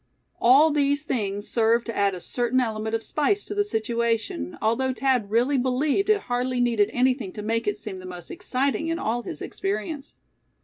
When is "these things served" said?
0.71-1.85